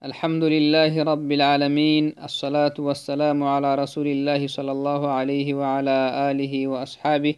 [0.00, 5.96] الحمد لله رب العالمين الصلاة والسلام على رسول الله صلى الله عليه وعلى
[6.30, 7.34] آله وأصحابه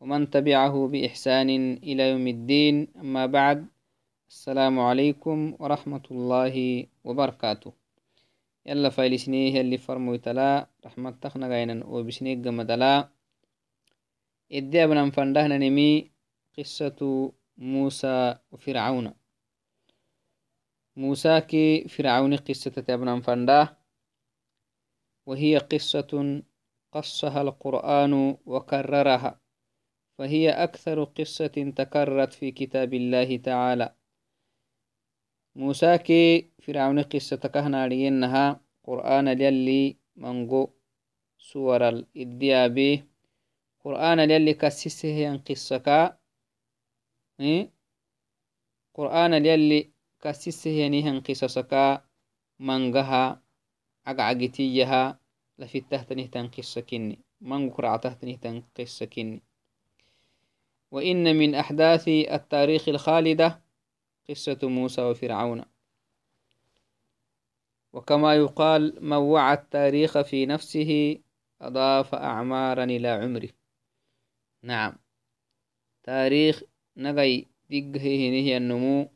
[0.00, 1.48] ومن تبعه بإحسان
[1.80, 2.88] إلى يوم الدين.
[3.00, 3.66] أما بعد
[4.28, 6.54] السلام عليكم ورحمة الله
[7.04, 7.72] وبركاته.
[8.66, 13.08] يلا فايلسنيه اللي فرمو تلا رحمة تخنا غينا وبسنيك جمدلا
[14.52, 16.10] إدي أبنا فندهنا نمي
[16.58, 19.06] قصة موسى وفرعون.
[20.96, 23.76] موسى كي فرعون قصة تبنا فندا
[25.26, 26.42] وهي قصة
[26.92, 29.40] قصها القرآن وكررها
[30.18, 33.94] فهي أكثر قصة تكررت في كتاب الله تعالى
[35.54, 40.74] موسى كي فرعون قصة كهنا لينها قرآن للي منغو
[41.38, 43.04] سور الإديابي
[43.84, 46.18] قرآن للي كسسه قصة
[47.40, 47.72] إيه؟
[48.94, 49.95] قرآن للي
[50.26, 52.02] kasisehenihan qisasaka
[52.58, 53.38] mangaha
[54.02, 55.14] cagcagitiyaha
[55.62, 57.22] lafittahtanihtan qisa kinni.
[57.38, 59.38] Mangu kuractahtanihtan qisa kinni.
[60.90, 63.60] وإن من أحداث التاريخ الخالدة
[64.30, 65.62] قصة موسى وفرعون
[67.92, 71.18] وكما يقال من وعى التاريخ في نفسه
[71.60, 73.48] أضاف أعمارا إلى عمره
[74.62, 74.96] نعم
[76.02, 76.62] تاريخ
[76.96, 79.10] نغي دقه هي النمو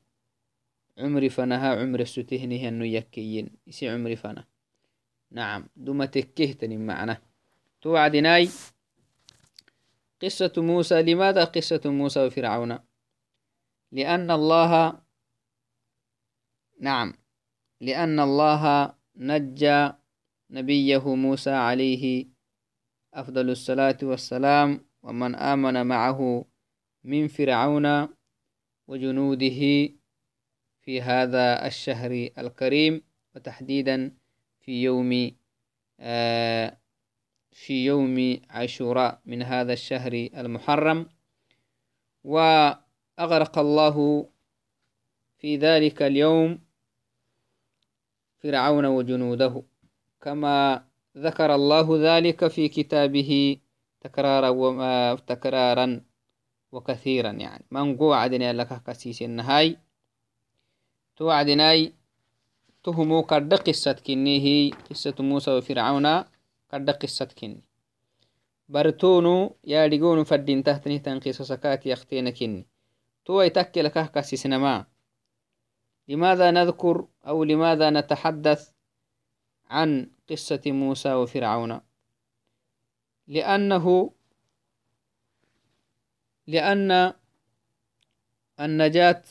[1.00, 3.50] عمري فنها عمر ستهنه أنه يكيين.
[3.66, 4.44] يسي عمري فنا
[5.30, 7.22] نعم دوما تكهتني معنا.
[7.80, 8.48] توعدناي
[10.22, 11.02] قصة موسى.
[11.02, 12.78] لماذا قصة موسى وفرعون؟
[13.92, 15.00] لأن الله
[16.80, 17.14] نعم
[17.80, 19.92] لأن الله نجى
[20.50, 22.26] نبيه موسى عليه
[23.14, 26.44] أفضل الصلاة والسلام ومن آمن معه
[27.04, 28.08] من فرعون
[28.88, 29.60] وجنوده
[30.82, 33.02] في هذا الشهر الكريم
[33.36, 34.12] وتحديدا
[34.60, 35.30] في يوم
[36.00, 36.76] آه،
[37.52, 41.06] في يوم عاشوراء من هذا الشهر المحرم.
[42.24, 44.26] وأغرق الله
[45.38, 46.58] في ذلك اليوم
[48.38, 49.62] فرعون وجنوده.
[50.20, 50.84] كما
[51.16, 53.56] ذكر الله ذلك في كتابه
[54.00, 56.00] تكرارا وما تكرارا
[56.72, 57.64] وكثيرا يعني.
[57.70, 59.76] من قوعدنا لك كسيس النهاي.
[61.20, 61.94] توعدناي
[62.84, 66.22] تهمو كرد قصة كني هي قصة موسى وفرعون
[66.70, 67.62] كرد قصة كني
[68.68, 72.66] برتونو يا لقونو فدين تهتني تنقيس سكات يختين كني
[73.24, 74.86] تو يتكي لك كسيسنما
[76.08, 78.70] لماذا نذكر أو لماذا نتحدث
[79.70, 81.80] عن قصة موسى وفرعون
[83.28, 84.12] لأنه
[86.46, 87.12] لأن
[88.60, 89.24] النجاة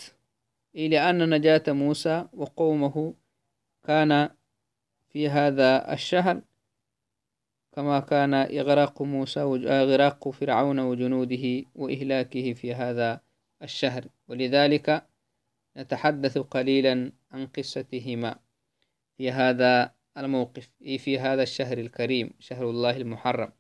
[0.74, 3.14] لأن نجاة موسى وقومه
[3.84, 4.30] كان
[5.10, 6.42] في هذا الشهر
[7.72, 13.22] كما كان إغراق موسى إغراق فرعون وجنوده وإهلاكه في هذا
[13.64, 14.06] الشهر.
[14.28, 15.06] ولذلك
[15.78, 18.36] نتحدث قليلا عن قصتهما
[19.18, 23.52] في هذا الموقف في هذا الشهر الكريم شهر الله المحرم.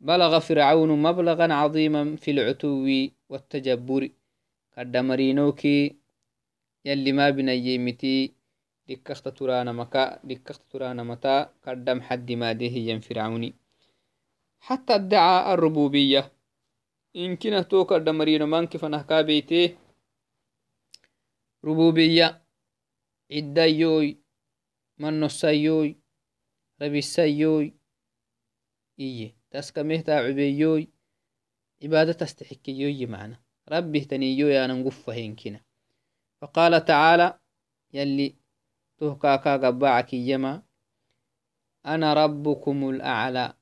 [0.00, 2.86] بلغ فرعون مبلغا عظيما في العتو
[3.28, 4.08] والتجبر.
[4.78, 5.96] قد مرينوكي
[6.86, 8.34] يلي ما بنيمتي
[8.88, 13.54] دكخت ترانا مكا دكخت ترانا متى قدم حد ما ده فرعوني
[14.60, 16.32] حتى ادعى الربوبية.
[17.16, 19.76] إن كنا توكر دمرين مانك فنهكا بيته
[21.64, 22.42] ربوبية.
[23.32, 24.18] عدايوي
[24.98, 25.96] من نصيوي
[26.82, 27.74] ربي السيوي
[28.98, 30.88] إيه تسكا مهتا عبيوي.
[31.82, 33.40] عبادة تستحكيوي معنا.
[33.68, 35.65] ربي تنيوي أنا نقفه كنا.
[36.40, 37.38] فقال تعالى
[37.92, 38.36] يلي
[38.98, 40.62] تهكاكا قباعك يما
[41.86, 43.54] أنا ربكم الأعلى.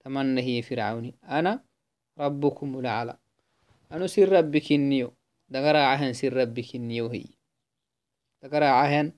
[0.00, 1.64] تمنى هي فرعوني أنا
[2.18, 3.18] ربكم الأعلى.
[3.92, 5.12] أنا سر ربك النيو
[5.48, 7.24] دقرا عهن سر ربك النيو هي.
[8.42, 9.12] دقرا عهن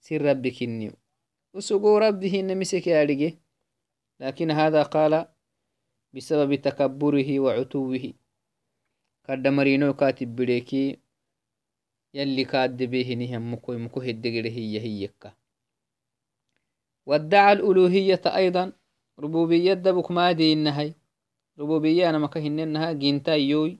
[0.00, 0.92] سر ربك النيو
[1.54, 3.38] وسقو ربه نمسك يالجي
[4.20, 5.26] لكن هذا قال
[6.14, 8.12] بسبب تكبره وعتوه.
[9.28, 11.09] قد مرينو كاتب بريكي
[12.14, 15.32] يلي كاد بيهنهم مكو مكو هي هيكا
[17.06, 18.72] وادعى الألوهية أيضا
[19.18, 20.94] ربوبية دبك ما دي النهي
[21.58, 23.78] ربوبية أنا مكهن إنها جنتا يوي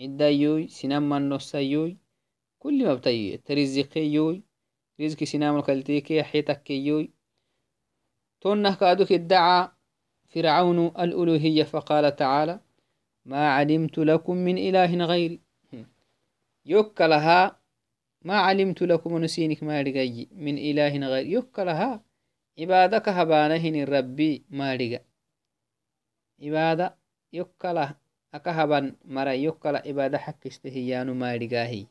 [0.00, 1.96] عدا يوي سنام نص يوي.
[2.58, 4.42] كل ما بتيوي ترزقي يوي
[5.00, 7.10] رزق سنام الكلتيكي حيتك يوي.
[8.40, 9.68] تونه كادوك ادعى
[10.28, 12.60] فرعون الألوهية فقال تعالى
[13.24, 15.40] ما علمت لكم من إله غيري.
[16.66, 17.02] يوك
[18.24, 22.04] ما علمت لكم نسينك ما رجعي من إله غير يكلها
[22.58, 25.00] عبادك هبانهن ربي ما رجع
[26.42, 26.96] عبادة
[27.32, 27.94] يكله
[28.34, 31.86] أكهبا مرا يكلا عبادة حق استهيان ما رجاهي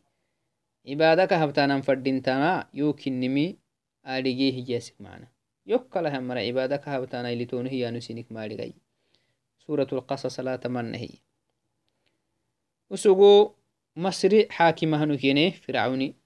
[0.88, 3.58] عبادك هبتانا فردينتنا يوكن نمي
[4.06, 5.28] آرجيه جاسك معنا.
[5.66, 8.74] يكلا هم مرا عبادك هبتانا اللي تونه نسينك ما رجعي
[9.60, 11.10] سورة القصص لا تمنهي.
[12.90, 13.52] وسقو
[13.96, 16.23] مصري حاكمه نكينه فرعوني.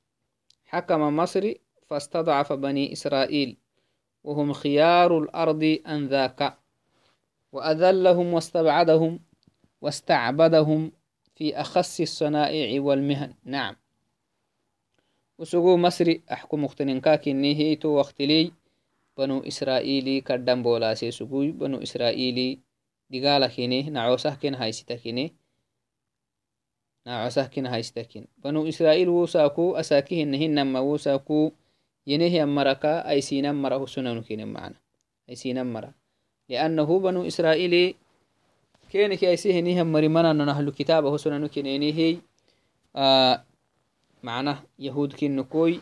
[0.68, 1.54] حكم مصر
[1.90, 3.58] فاستضعف بني إسرائيل
[4.24, 6.58] وهم خيار الأرض أنذاك.
[7.52, 9.20] وأذلهم واستبعدهم
[9.82, 10.92] واستعبدهم
[11.36, 13.34] في أخص الصنائع والمهن.
[13.46, 13.76] نعم.
[15.40, 18.52] وسقو مصر أحكم مختننكاك هيتو وقتلي
[19.18, 22.60] بنو إسرائيلي كردن بولاسي سقوي بنو إسرائيلي
[23.10, 24.96] دقالة كيني نعوسه كين هايستا
[27.08, 31.52] كيني نعوسه كين هايستا كين بنو إسرائيل وساكو أساكيهن هنما وساكو
[32.08, 34.76] ينهي أمركا أي سينا مرة سنن كين معنا
[35.30, 35.94] أي سينا مرة
[36.50, 37.96] لأنه بنو إسرائيل
[38.92, 42.18] كينك أي سيهني هم مريمنا نهل كتابه سنن كينيني هي
[42.96, 43.44] آه
[44.24, 45.82] معناه يهود كين نكوي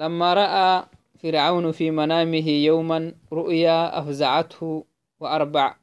[0.00, 0.86] لما رأى
[1.18, 4.84] فرعون في منامه يوما رؤيا أفزعته
[5.20, 5.76] وأربع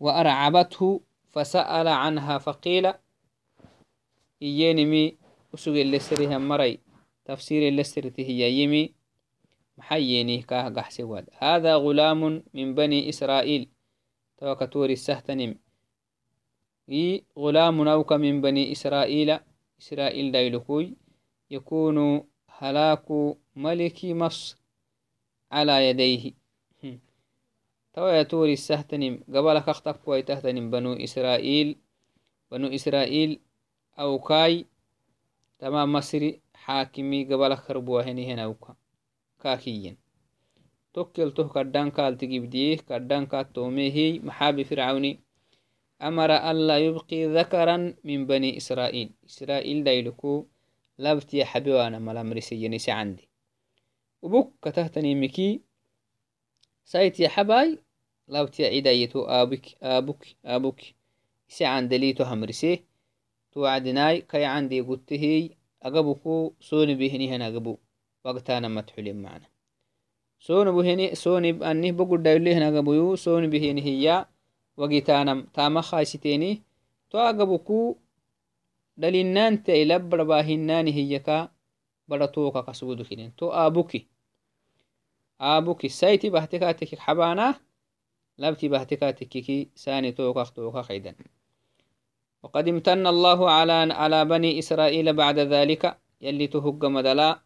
[0.00, 2.92] وأرعبته فسأل عنها فقيل
[4.42, 5.16] إيينمي
[5.54, 6.78] أسوغ اللي سريها مري
[7.24, 8.94] تفسير اللي سرته هي يمي
[9.78, 13.68] محييني كاه قحسي هذا غلام من بني إسرائيل
[14.38, 15.54] توكتوري السهتنم
[16.90, 19.38] إي غلام نوك من بني إسرائيل
[19.80, 20.96] إسرائيل دايلكوي
[21.50, 22.28] يكون
[22.60, 23.06] هلاك
[23.56, 24.58] ملك مصر
[25.52, 26.32] على يديه.
[27.94, 31.76] توا يتوري السهتنم قبل خختك ويتهتنم بنو إسرائيل
[32.50, 33.40] بنو إسرائيل
[33.98, 34.66] أو كاي
[35.58, 37.24] تمام مصري حاكمي.
[37.24, 38.74] قبل خربوا هني هنا وكا
[39.42, 39.96] كاكيين.
[40.94, 45.20] توكل تو كردان كال تجيبديه كردان كال توميه محابي فرعوني
[46.02, 49.10] أمر ألا يبقي ذكرا من بني إسرائيل.
[49.26, 50.46] إسرائيل دايلكو.
[50.98, 53.28] لابتي حبيوانا ملامري سينيسي عندي.
[54.22, 55.60] وبك كتهتني مكي
[56.84, 57.78] سايت يا حباي
[58.28, 60.94] لابتي عيدايتو آبك آبك آبك
[61.48, 62.84] سي عندليتو همرسيه
[63.52, 65.50] توعدناي كي عندي قلتهي
[65.82, 67.76] أقبكو سوني بهني هنا أقبو
[68.24, 69.46] وقتانا متحولين معنا.
[70.40, 74.26] سوني بهني سوني أني بقول دايلي هنا أقبو سوني بهني هي
[74.76, 75.46] وقتانا
[77.10, 77.96] تو أقبكو
[78.98, 81.48] دلينان تيلب باهناني هيكا
[82.08, 83.36] برطوكا كسودو كنين.
[83.36, 84.06] تو آبوكي.
[85.40, 87.54] آبوكي سايتي بحتكاتك حبانا
[88.38, 91.14] لبتي بحتكاتك ساني توكا توكا خيدن.
[92.42, 97.42] وقد امتن الله على على بني إسرائيل بعد ذلك يلي تهج مدلا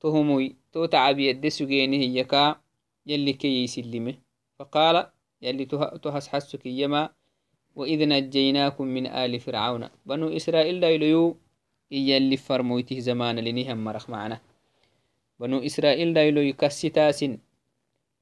[0.00, 2.60] تهمي تو تعب يد سجينه يكا
[3.06, 4.14] يلي كي يسلمه
[4.58, 5.06] فقال
[5.42, 5.64] يلي
[6.02, 7.10] تهس حسك يما
[7.76, 9.88] وإذ نجيناكم من آل فرعون.
[10.06, 11.36] بنو إسرائيل دايلو
[11.90, 14.40] يلي فرمويته زمان لنهم مرخ معنا.
[15.40, 17.38] بنو إسرائيل دايلو يكسي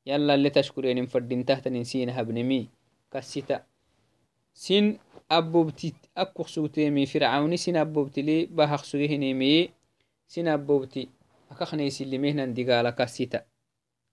[0.07, 2.69] يلا اللي تشكرين فردين تحت نسينها بنمي
[3.13, 3.65] كسيتا.
[4.55, 4.99] سين
[5.31, 9.71] أبوبتي أكوخ سوتيمي فرعوني سين أبوبتي لي باهخ سوهنيمي
[10.29, 11.09] سين أبوبتي.
[11.51, 13.45] أكخني سلميهنا دقالة كاسيتا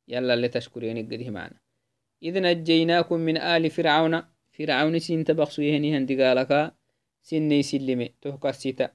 [0.07, 1.55] يلا اللي تشكريني قده معنا
[2.23, 4.32] إذ نجيناكم من آل فرعون.
[4.53, 6.72] فرعون سين تبخ سوهنيهن دقالة
[7.22, 8.89] سين سلمي توه كاسيتا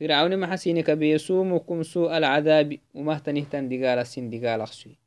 [0.00, 4.98] فرعون ما حسينك بيسومكم سوء العذاب ومهتنهتن دقالة سين دقالة خسوي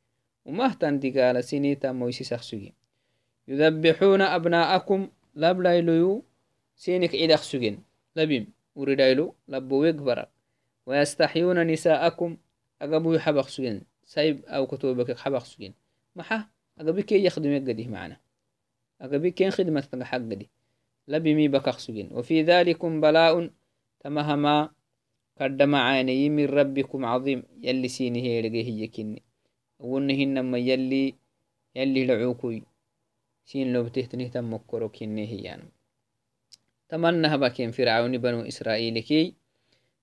[0.44, 2.72] ومهتن دقالة سينيتا مويسي سخسوي
[3.48, 6.24] يذبحون أبناءكم لبلايلو
[6.76, 7.78] سينك عيدك سجن
[8.16, 10.26] لبيم وردايلو لبويك برا
[10.86, 12.36] ويستحيون نساءكم
[12.82, 13.48] أقبو يحبق
[19.00, 20.50] أقبي كين خدمة حق دي.
[21.08, 23.50] لبيمي بكخ سجن وفي ذلكم بلاء
[24.00, 24.70] تمهما
[25.40, 27.42] قد معاني من ربكم عظيم.
[27.62, 29.22] يلي سيني هي لقيه يكني
[29.78, 31.14] ونهن ما يلي
[31.76, 32.62] يلي لعوكوي.
[33.44, 35.62] سين لو بتهتنه تم مكرو كني هيان
[36.88, 39.34] تمنى هبكين فرعون بنو إسرائيل كي.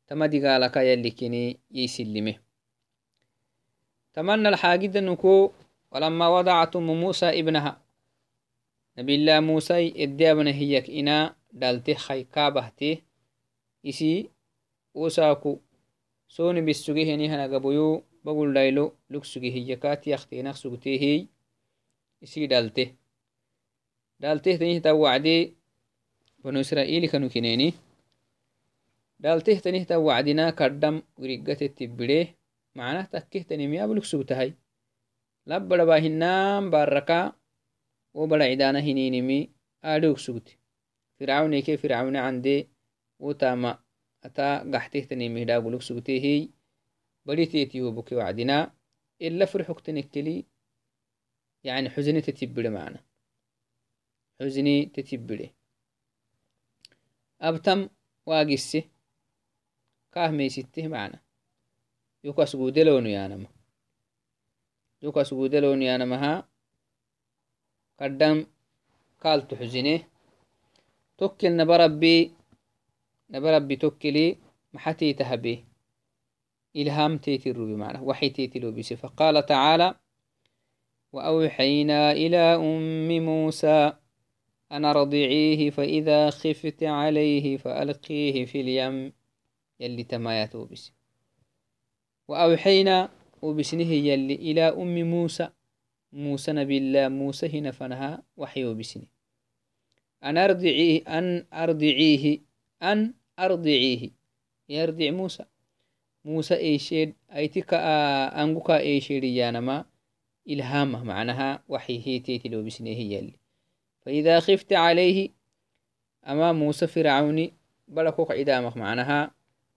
[0.07, 2.35] تمدي قالك يلي كني يسلمه
[4.13, 5.51] تمنى الحاجد نكو.
[5.91, 7.80] ولما وضعتم موسى ابنها.
[8.97, 12.97] نبي الله موسى اديابنا هيك إنا دالته خي كابهته
[13.85, 14.29] إسي
[14.93, 15.59] وساكو
[16.27, 21.27] سوني بالسجيه هنا قبيو بقول لايلو لك سجيه هيكات يختينك سجتيه
[22.23, 22.95] إسي دالته
[24.19, 25.53] دالته تنيه توعدي
[26.43, 27.09] بنو إسرائيل
[38.13, 39.71] كانوا كنيني دالته تنيه توعدنا كردم ورقة التبريه معناه تكيه تنميا بلك سجتهاي لبدا باهنام
[39.71, 40.57] باركا وبلا عدانا هنينمي آلوك سجتي
[41.19, 42.69] فرعون كي فرعون عندي
[43.19, 43.79] وتاما
[44.23, 45.57] أتا قحته تنمي دا
[66.39, 66.50] بلك
[68.01, 68.47] قدام
[69.23, 69.99] قالت حزنه
[71.17, 72.31] توكل نبربي
[73.29, 74.37] نبربي توكلي
[74.73, 75.65] محتي تهبي.
[76.75, 79.95] إلهام تيتي الروبي معنا وحي تيتي لوبيسي فقال تعالى
[81.13, 83.93] وأوحينا إلى أم موسى
[84.71, 89.13] أن أرضعيه فإذا خفت عليه فألقيه في اليم.
[89.79, 90.91] يلي تمايات وبس
[92.27, 93.09] وأوحينا
[93.41, 95.49] وبسنه يلي إلى أم موسى
[96.13, 99.07] موسى نبي الله موسى هنا فنها وحي وبسنه
[100.23, 102.39] أن أرضعيه أن أرضعيه
[102.83, 104.09] أن أرضعيه.
[104.69, 105.45] يرضع موسى.
[106.25, 109.85] موسى إيشيد أيتك أنقك إيشيد يانما
[110.49, 113.33] إلهامه معناها وحي هي تيتي لو بسنه يلي
[114.01, 115.29] فإذا خفت عليه
[116.27, 117.53] أما موسى فرعوني
[117.87, 119.31] بلكوك عدامك معناها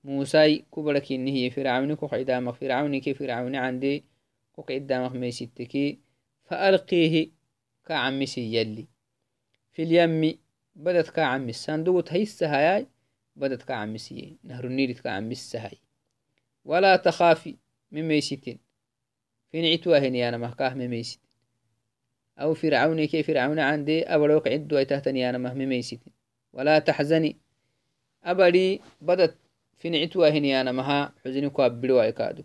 [0.05, 4.05] موسى كبرك إنه فرعوني كوك عدامك فرعوني كي فرعوني عندي
[4.53, 5.99] كوك عدامك ميستكي
[6.45, 7.31] فألقيه
[7.87, 8.87] كعمسي يلي
[9.73, 10.39] في اليم
[10.77, 12.87] بدت كعمس صندوق هيس هاي
[13.37, 15.79] بدت كعمسي نهر النيل كعمس هاي
[16.65, 17.57] ولا تخافي
[17.91, 18.59] من ميستين
[19.53, 21.21] في نعتوا هني أنا مهكاه من ميست
[22.39, 26.01] أو فرعون كي فرعون عندي أبروك عدو أيتهتني أنا مهم ميسيت
[26.53, 27.37] ولا تحزني.
[28.25, 29.39] أبري بدت
[29.79, 32.43] في نعتوا هني أنا مها حزني كابلو أيكادو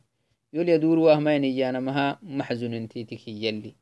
[0.54, 3.76] يقول يدور وهمين أنا مها محزن انتيتك يلي.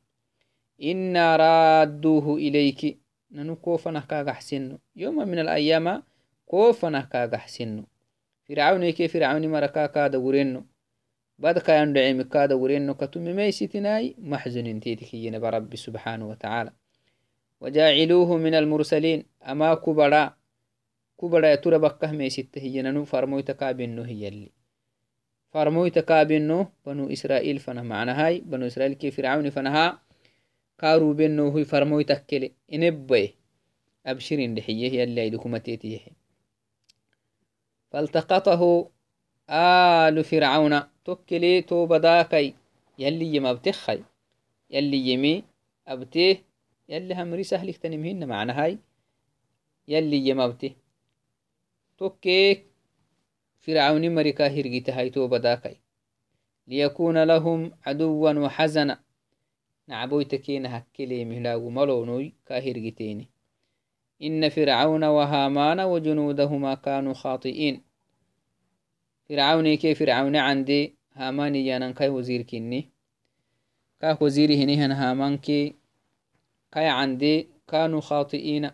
[0.83, 2.97] إنا رادوه إليك.
[3.31, 6.03] ننو كوفنا كاغحسنو يوم من الأيام
[6.45, 7.83] كوفنا كاغحسنو
[8.49, 10.63] فرعون كي فرعون مركا كادا ورنو
[11.39, 16.71] بعد كان دعيم كادا ورينو كتم ميستناي محزن تيتكين برب سبحانه وتعالى.
[17.61, 19.25] وجاعلوه من المرسلين.
[19.43, 20.33] أما كبرا.
[21.21, 24.51] كبرا يتورى بكه ميسته يننو فرموي تكابنو هي اللي.
[25.51, 30.01] فرموي تكابنو بنو إسرائيل فنه معنى هاي بنو إسرائيل كي فرعون فنها
[32.03, 33.33] تكلي إنبوي
[34.05, 35.99] أبشرين دحيه يلي يدكم تيتيه
[37.91, 38.91] فالتقطه
[39.49, 42.53] آل فرعون tokkele tobadakai
[42.99, 44.03] yalli yem abtekhay
[44.69, 45.43] yalli yemi
[45.87, 46.43] abteh
[46.91, 48.77] yalli hamri sahliktanimhina macnahay
[49.87, 50.75] yalli yem abte.
[51.97, 52.67] Tokkeek
[53.59, 55.77] فرعون مريكا هرجت هاي توبداكي
[56.67, 58.99] ليكون لهم عدوا وحزنا
[59.87, 63.27] نعبوي تكين هكلي مهلاغو ملونوي كاهرجتيني
[64.21, 67.81] إن فرعون وهامان وجنودهما كانوا خاطئين.
[69.29, 72.91] فرعوني كي فرعون عندي hamani yanan kai wazir kinni
[74.01, 75.75] kak waziri hinihan hamanki
[76.69, 78.69] kai candi kanu khati'ina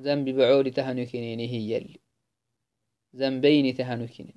[0.00, 2.00] zambi bacoli tahanu kinini hiyalli
[3.16, 4.32] ذنبين تهنكين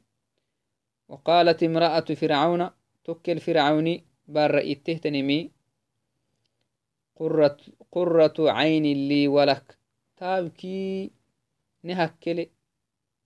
[1.08, 2.70] وقالت امرأة فرعون
[3.03, 5.51] تكل فرعوني بار تهتنمي
[7.16, 7.58] قرة,
[7.92, 9.78] قرة عين لي ولك.
[10.18, 11.12] تابكي
[11.84, 12.50] نهكلي.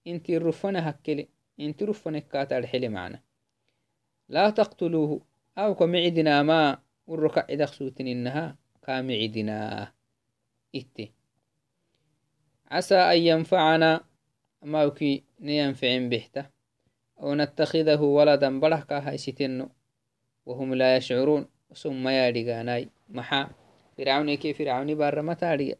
[0.07, 1.27] انت رفنا هكلي
[1.59, 3.21] انت رفنا كاتا الحلي معنا.
[4.29, 5.21] لا تقتلوه.
[5.57, 6.77] أو كمعدنا ما
[7.07, 9.91] ورك إذا خسوتن إنها كامعدنا
[10.75, 11.11] إتي.
[12.71, 14.01] عسى أن ينفعنا.
[14.61, 16.45] ماوكي نينفع بحته
[17.21, 19.69] أو نتخذه ولدا برهكا هايستنو
[20.45, 21.47] وهم لا يشعرون.
[21.75, 23.58] ثم يارغاناي محا.
[23.99, 25.75] فرعوني كي فرعوني بار متاريا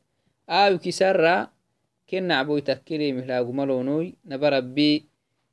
[0.49, 1.51] آو كسرا
[2.09, 5.05] كن نعبوي تكري مهلاغو ملونوي نبربي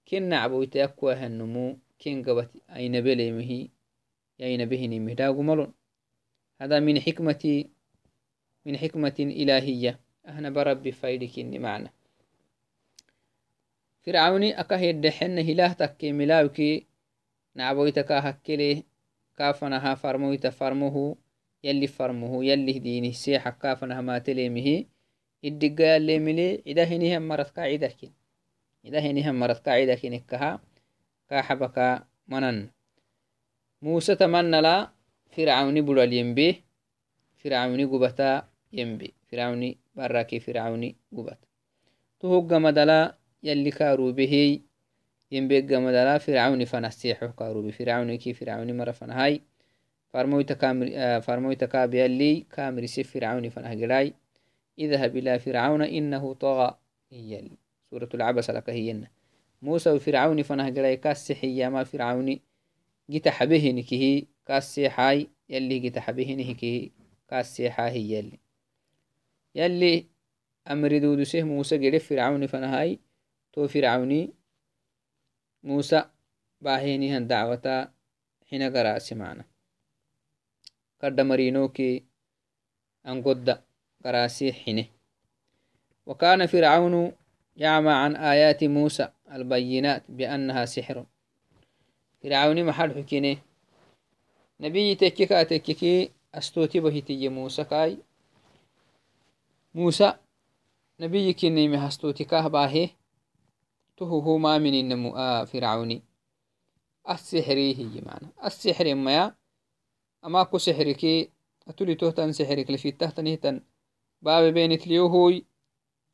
[0.09, 3.69] كن نعبوي تأكوا هنمو كن قبت أين بلي مهي
[4.41, 5.73] أين بهني مهلاغو ملون
[6.61, 7.65] هذا من حكمة
[8.67, 10.51] من حكمة إلهية أهنا
[21.67, 24.85] فرعوني يلي فرمه يلي ديني سيحا كافنها ما تليمه.
[25.45, 28.13] الدقا يلي ملي إذا هنيهم مرت قاعدة كين.
[28.85, 30.61] إذا هنيهم مرت قاعدة كين إكها
[31.31, 32.71] كاحبكا منن.
[33.83, 34.91] موسى تمنى لا
[35.31, 36.65] فرعوني بلو الينبي
[37.39, 39.15] فرعوني قبتا ينبي.
[39.29, 41.39] فرعوني براكي فرعوني قبت
[42.21, 44.61] تهوغ مدلا يلي كاروبهي
[45.33, 49.56] ينبيق مدلا فرعون فنسيحه كاروبي فرعون كي فرعون مرة فنهاي.
[50.17, 54.15] فرمويتا كامر فرمويتا كابيلي كامر سيف فرعون فنهجراي
[54.79, 56.79] اذهب إلى فرعون إنه طغى.
[57.11, 57.51] هي
[57.91, 59.09] سورة العبس لك هي
[59.63, 62.41] موسى وفرعون فنهجراي كاسحي ما فرعون
[63.11, 66.91] جيت حبهن كيه كاسحاي يلي جيت حبهن كيه
[67.29, 68.39] كاسحا هي يلي
[69.55, 70.07] يلي
[70.71, 72.99] أمر دودسه موسى جرف فرعون فنهاي
[73.53, 74.31] تو فرعوني
[75.63, 76.05] موسى
[76.61, 77.93] باهينيهن دعوتا
[78.51, 79.57] حين قرأس معنا قد
[81.05, 82.05] مرينوكي
[83.07, 83.63] أنقد
[84.05, 84.87] قراسي حينه
[86.07, 87.13] وكان فرعون
[87.57, 91.07] يعمى عن آيات موسى البينات بأنها سحر.
[92.23, 93.37] فرعون محل حكينه
[94.61, 97.99] نبي تككا تككي أستوتي بهتي موسى كاي.
[99.75, 100.15] موسى
[101.01, 102.91] نبي كني مهستوتي كاه باهي.
[103.97, 106.03] تهو ما من النمو فرعوني.
[107.11, 109.35] السحري هي معنا السحر ما
[110.27, 111.31] أما كو سحرك
[111.69, 113.61] أتولي تهتن سحرك لفي تهتن هتن
[114.23, 115.47] باب بينت ليوهوي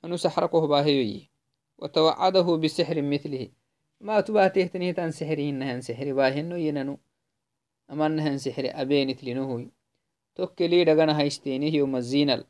[0.05, 1.31] أنو سحركه باهيوي
[1.79, 3.49] وتوعده بسحر مثله.
[4.01, 6.99] ما تبا تهتن هتن سحري إنهن سحر باهنو يننو.
[7.91, 9.71] أما أنهن سحر أبينت لنهوي.
[10.35, 12.45] توكلي دغنا هايستيني يوم الزينل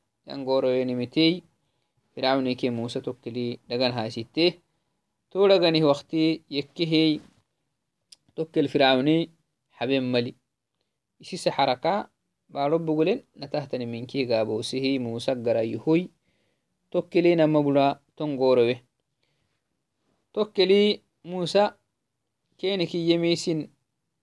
[11.22, 12.10] isise xaraka
[12.52, 16.10] barobu golen natahtani minki gabosihi musa garayuhui
[16.90, 18.76] tokkeli nama bula tongorowe
[20.34, 21.64] tokkeli musa
[22.58, 23.70] kene kiyyemisin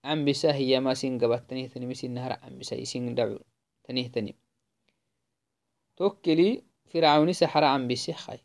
[0.03, 3.39] ambisa hiyama sin gabat tanihtani misin nahara ambisa isin dacu
[3.87, 4.31] tanihtani
[5.95, 8.39] tokkeli fircauni saxara ambise hay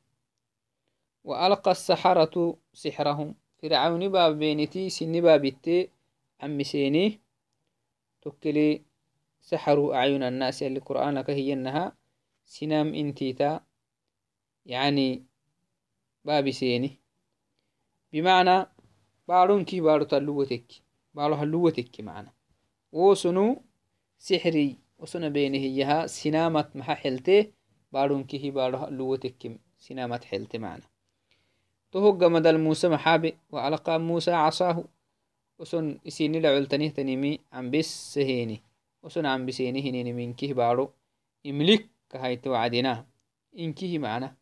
[1.25, 5.91] wa alqa asaxaratu sixrahum fircauni baabeniti sini baabitte
[6.45, 7.21] ammiseeni
[8.25, 8.83] تكلي
[9.41, 11.97] سحروا أعين الناس اللي قرآنك هي إنها
[12.47, 13.61] سنام انتيتا
[14.67, 15.25] يعني
[16.25, 17.01] باب سيني.
[18.13, 18.67] بمعنى
[19.29, 20.73] بارونكي بارو تلوتك
[21.15, 22.33] بارو هلوتك معنا.
[22.93, 23.63] وسنو
[24.19, 27.53] سحري وسنو بينه هيها سنامت محا حلته
[27.93, 30.83] بارونكي هي بارو هلوتك سنامت حلته معنا.
[31.93, 34.85] تهج مدل موسى محابي وألقى موسى عصاه.
[39.27, 40.93] عم بسيني هنيني من كيه بارو.
[41.47, 43.07] إملك كهيت وعدنا
[43.59, 44.37] إنكيه معنا.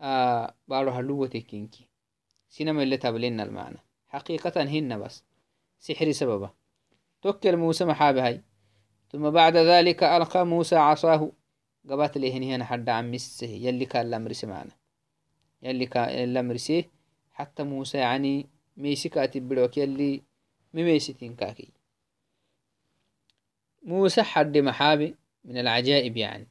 [0.00, 1.88] آه بارو هلوتك إنكي
[2.48, 5.24] سينما اللي تبلين المعنى حقيقة هن بس.
[5.78, 6.50] سحر سببه.
[7.22, 8.42] توكل موسى محابي هاي.
[9.12, 11.32] ثم بعد ذلك ألقى موسى عصاه.
[11.90, 14.70] قبات لي هنا حد عم مسه يلي كان الأمر سمعنا
[15.62, 16.90] يلي كا مرسيه
[17.30, 18.46] حتى موسى يعني
[18.78, 20.22] ميسي كاتب بلوك يلي
[20.74, 21.68] مميسي كاكي
[23.82, 26.48] موسى حد محابي من العجائب يعني.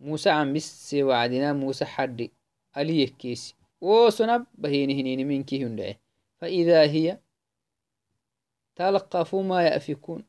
[0.00, 2.30] موسى عم بس وعدنا موسى حد
[2.76, 3.54] ألي يكيسي.
[3.80, 5.94] وسنب بهين هنين من كي هندعه
[6.38, 7.18] فإذا هي
[8.76, 10.24] تلقف ما يأفكون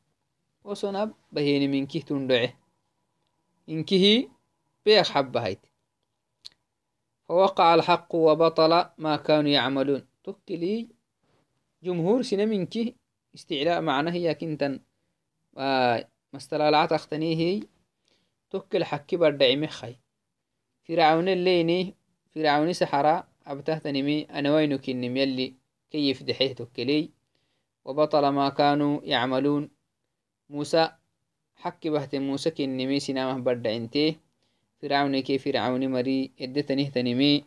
[0.64, 2.54] وسنب بهين من كي تندعه
[3.68, 4.28] إنكي هي
[4.84, 5.58] بيخ حبة هيت
[7.28, 10.07] فوقع الحق وبطل ما كانوا يعملون.
[10.32, 10.88] تكلي
[11.82, 12.94] جمهور سنمنك
[13.34, 14.80] استعلاء معناه هي كنتن
[16.32, 17.60] مستلالعات اختنيه
[18.50, 19.96] تكل حكي بردعي مخي.
[20.84, 21.94] فرعون الليني
[22.34, 25.54] فرعون سحرا أبتهتنمي أنا وينك النم يلي
[25.90, 27.10] كيف دحيه تكلي
[27.84, 29.70] وبطل ما كانوا يعملون.
[30.50, 30.90] موسى
[31.56, 34.20] حكي بهت موسى كنمي سنامه بردعينتيه
[34.82, 37.44] فرعون كي فرعون مري ادتنه تنمي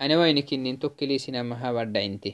[0.00, 2.28] أنا وينك إن تكلي سينما ها انت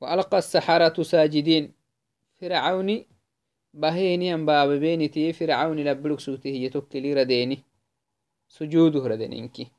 [0.00, 1.72] وألقى السحرة ساجدين
[2.40, 3.06] فرعوني
[3.74, 7.64] baheni an bababeniti fircauni labirug sugti hiye tokkili radeni
[8.48, 9.70] sujuduh radeninki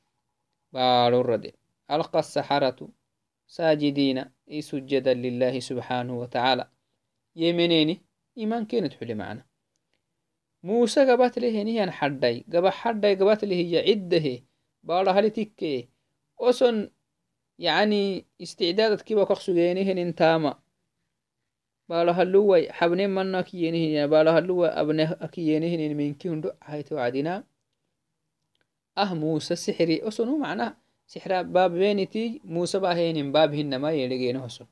[0.71, 1.53] baaro rade
[1.87, 2.93] alqa asaxaratu
[3.45, 6.69] saajidina i sujada lilahi subxanahu watacaala
[7.35, 8.01] yemeneni
[8.35, 9.43] iman kenet xule macna
[10.63, 14.43] musa gabatlehenihan xaddai gaba xaddai gabatlehiya ciddahe
[14.83, 15.89] baarahali tikke
[16.39, 16.77] oson
[17.57, 20.51] yani isticdaadadkiba kaq sugeenihenin taama
[21.89, 27.43] balahaluwai xabne mana akiyenihin balahaluwai abne akiyenihin minki hundo haite wacdina
[28.95, 30.75] ah musa sixri osonu macna
[31.11, 34.63] sixra babbeniti musa bahenin bab hinama yeedhegeni hoso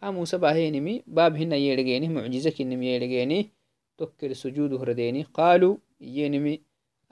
[0.00, 3.50] ah musa bahenimi bab hina yeedhegeni mucjiza kinim yeedhegeni
[3.98, 6.54] tokkel sujudu hradeni qalu iyenimi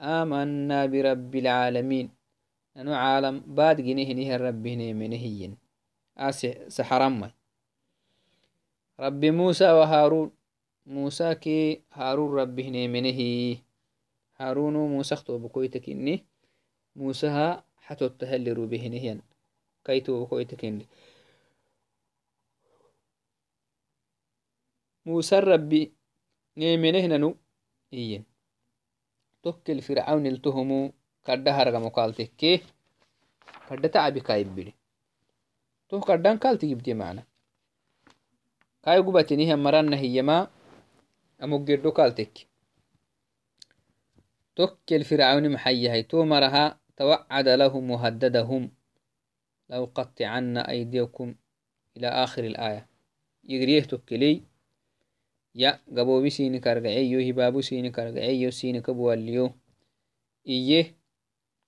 [0.00, 2.06] آمنا برب العالمين
[2.76, 5.56] ننو عالم باد جنيه نهر ربي نمنهين
[6.18, 7.30] آس سحرمي
[9.00, 10.30] ربي موسى وهارون.
[10.86, 13.20] موسى كي هارون ربي نيمنه
[14.36, 16.24] هارون موسى اختو بكويتك إني.
[16.96, 19.20] موسى ها حتو التهلي روبه نهيا
[19.84, 20.26] كيتو
[31.28, 32.60] بكويتك إني موسى ربي نيمنه ننو إيين توكل فرعون التهمو كده هرغا مقالتك كده
[33.88, 34.72] تعبي كايبلي
[35.88, 37.24] تو كدان كالتي جبتي معنا
[38.82, 40.50] كاي قبتنيها مرنا هيما
[41.42, 42.46] أمجردو كالتك
[44.56, 48.70] تك الفرعون محيهي تو مرها توعد لهم وهددهم
[49.70, 51.34] لو قطعن أيديكم
[51.96, 52.44] إلى آخر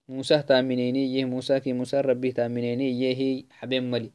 [0.08, 4.10] موسى تامنيني موسى كي موسى ربي تامنيني إيه هي حبيب ملي.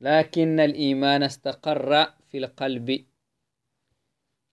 [0.00, 3.04] لكن الإيمان استقر في القلب.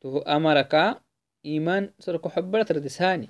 [0.02, 1.02] تو أمرك
[1.46, 3.30] إيمان سرق حبرة ردساني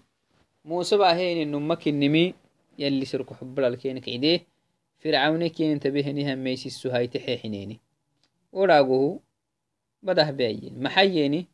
[0.65, 2.33] موسى باهين إنه مكنمي
[2.79, 4.47] يلي سرق حبرة لكينك عديه
[4.99, 7.79] فرعون كين انتبهني ميسي السهاي تحيحنيني
[8.51, 9.19] وراقه
[10.03, 10.83] بده بيين.
[10.83, 11.47] محييني.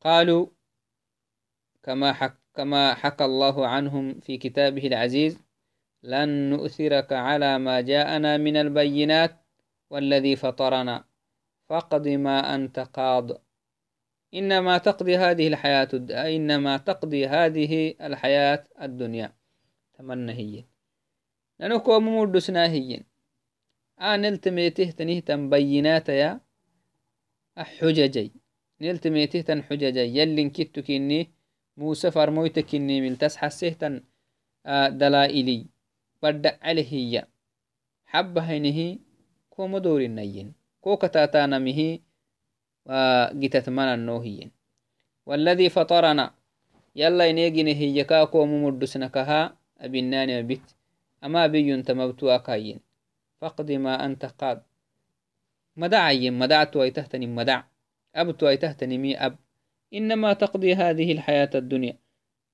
[0.00, 0.46] قالوا
[1.82, 5.40] كما حك كما حكى الله عنهم في كتابه العزيز
[6.02, 9.36] لن نؤثرك على ما جاءنا من البينات
[9.90, 11.04] والذي فطرنا
[11.68, 13.42] فاقض ما أنت قاض.
[14.34, 16.10] إنما تقضي هذه الحياة الد...
[16.10, 19.32] إنما تقضي هذه الحياة الدنيا.
[19.94, 20.64] تمنى هي
[21.60, 23.04] لنكو ممدسنا هي
[24.00, 26.40] آن نلتميته تنه بينات يا
[27.56, 28.32] حججي
[28.80, 31.30] نلتميته تن حججي يلي كتو كني
[31.76, 34.02] موسى فرمويتك كني من تسحسه تن
[34.66, 35.66] آه، دلائلي
[36.20, 37.24] badda calehiya
[38.12, 39.00] xabahaynihi
[39.48, 40.52] koma doorinayen
[40.84, 42.04] ko katatanamihi
[43.40, 44.52] gitatmananohiyen
[45.26, 46.34] والذي فطرنا
[46.96, 50.62] يلا ينيجي هي كاكو ممدسنا كها أبناني بيت
[51.24, 52.80] أما بيون تمبتوا كاين
[53.38, 54.62] فقد ما أنت قاد
[55.76, 56.76] مدعي مدعت
[59.94, 61.96] إنما تقضي هذه الحياة الدنيا.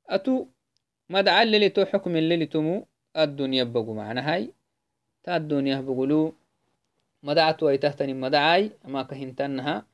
[0.08, 0.46] أتو
[1.10, 4.52] مدعا اللي تو حكم اللي تمو الدنيا بقو معنا هاي.
[5.22, 6.34] تا الدنيا بقولو
[7.22, 9.86] مدعت ويتهتني مدعاي أما كهنتنها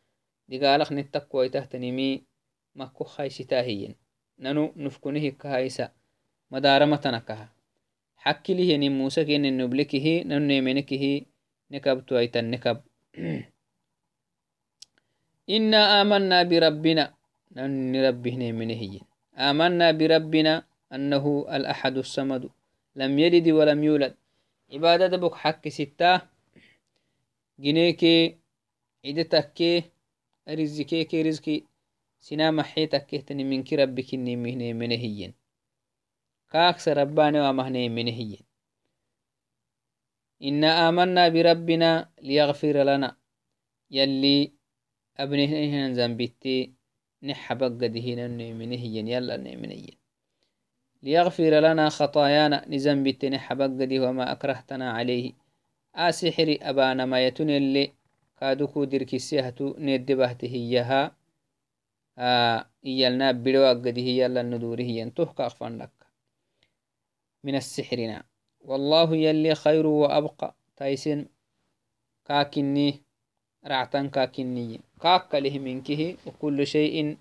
[0.48, 2.22] دقالق نتك ويتهتني مي
[2.74, 3.94] مكو خايسي تاهيين.
[4.38, 5.92] ننو نفكنه كهايسا
[6.50, 7.48] مدارمتنكها
[8.16, 11.22] حكي لي هني موسى كين النبلكه ننو نيمنكه
[11.70, 12.80] نكبت ويتن نكب
[15.50, 17.21] إنا آمنا بربنا.
[17.56, 19.00] نن ربه نيمنه
[19.36, 21.24] آمنا بربنا أنه
[21.56, 22.50] الأحد الصمد.
[22.96, 24.14] لم يلد ولم يولد.
[24.72, 26.20] عبادة بك حق ستة.
[27.58, 28.36] جنيكي
[29.06, 29.84] عدتك
[30.48, 31.64] رزكيك رزكي
[32.20, 35.32] سنا محيتك تني منك ربك إني مهني منهين
[36.50, 38.42] كاكس رباني ومهني منهين
[40.42, 43.16] إنا آمنا بربنا ليغفر لنا.
[43.90, 44.52] يلي
[45.18, 46.72] أبنهن ذنبتي
[47.22, 50.02] نحبق قدهن منهين يلا منهين
[51.02, 55.32] ليغفر لنا خطايانا نزم بتني حبقدي وما أكرهتنا عليه.
[55.94, 57.92] آسحر أبانا ما يتن اللي
[58.40, 61.16] كادوكو دركسيهتو ندبهته إياها
[62.18, 65.90] آه إيالنا بدو أقده يلا الندوره ينتوه كأخفان لك.
[67.44, 68.22] من السحرنا.
[68.60, 70.54] والله يلي خير وأبقى.
[70.76, 71.26] تايسن
[72.24, 73.02] كاكني
[73.66, 77.16] رعتن كاكني كاك له منكه وكل شيء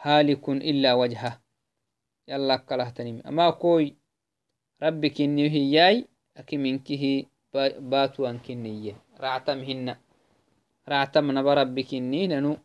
[0.00, 1.40] هالك إلا وجهه.
[2.28, 3.94] يلا كلهتنم أما كوي
[4.82, 7.24] ربي كني هياي أكي منكه
[7.78, 9.96] باتو أنكنية رعتمهن
[10.88, 12.26] رعتم نبا ربي كني.
[12.26, 12.56] ننو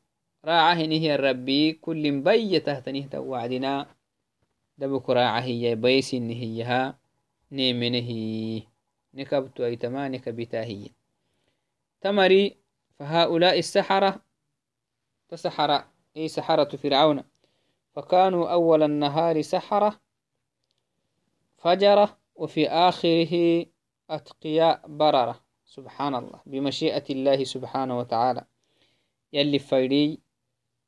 [0.46, 3.88] راعه هي الربي كل بي تهتنه توعدنا.
[4.78, 6.98] دبك راعه هي بيس هيها
[7.52, 8.10] نيمنه
[9.14, 10.10] نكبت أيتما.
[10.10, 10.95] نكبتا هي.
[12.06, 12.58] تمري
[13.00, 14.22] فهؤلاء السحرة
[15.30, 15.84] تسحر
[16.18, 17.24] أي سحرة فرعون.
[17.94, 20.02] فكانوا أول النهار سحرة
[21.58, 23.66] فجرة وفي آخره
[24.10, 25.46] أتقياء بررة.
[25.66, 28.46] سبحان الله بمشيئة الله سبحانه وتعالى.
[29.34, 30.22] يلي فايدي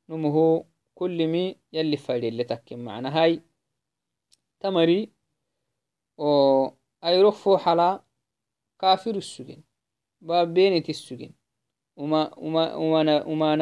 [0.09, 3.23] نمه كل مي يلي فايدي اللي تكن معنا.
[3.23, 3.41] هاي
[4.59, 5.11] تمري
[6.17, 6.25] و
[7.03, 8.03] أي رخفو حلا
[8.79, 9.66] كافر السجن.
[10.21, 11.31] باب بينت السجن
[11.95, 13.55] وما وما وما وما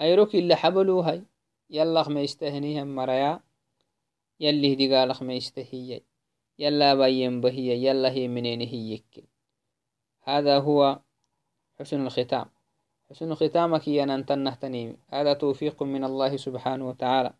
[0.00, 1.22] أي رك اللي حبلو هاي
[1.70, 3.40] يلا ما يستهنيها مريا
[4.40, 6.02] يلي هدي قالخ ما يستهي
[6.58, 6.94] يلا
[7.40, 9.22] بهي يلا هي منين هي يكل
[10.22, 11.00] هذا هو
[11.80, 12.46] حسن الختام.
[13.10, 17.34] حسن ختامك يا ننتنه تنيمي هذا توفيق من الله سبحانه وتعالى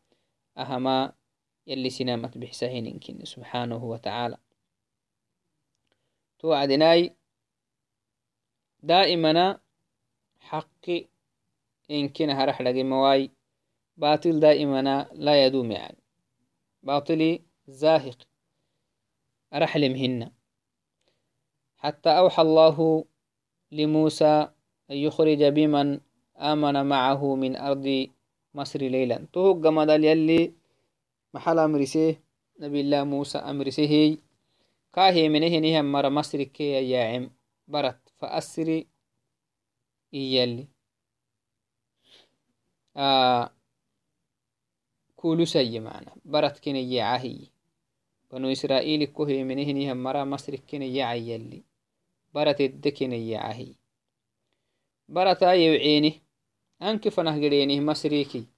[0.59, 1.13] أهما
[1.67, 4.39] يلي سنامت بحسهين إنكن سبحانه وتعالى
[6.39, 7.16] توعدناي
[8.83, 9.59] دائما
[10.41, 11.07] حقي
[11.91, 13.31] إنكن هرح لقي مواي
[13.97, 15.99] باطل دائما لا يدوم يعني.
[16.83, 18.19] باطلي زاهق
[19.55, 20.31] أرحلمهن
[21.77, 23.05] حتى أوحى الله
[23.73, 24.49] لموسى
[24.91, 26.01] أن يخرج بمن
[26.39, 28.09] آمن معه من أرض
[28.55, 29.27] مصر ليلا.
[29.33, 30.53] تهق مدل يلي
[31.35, 32.23] محل أمرسيه
[32.61, 34.17] نبي الله موسى أمرسيه
[34.93, 37.31] كاهي منه نهم مر مصر كي يا
[37.69, 38.89] برت faasri
[40.13, 40.69] iyali
[42.95, 43.51] ah,
[45.17, 47.51] kulusaye mana barat kene yecahiye
[48.31, 51.65] banu israaili kohemenehiniha mara masri kene yeca yali
[52.35, 53.77] barat edde kene yecahiye
[55.09, 56.23] barata yewceeni
[56.81, 58.49] anki fanah gedeenih masriki.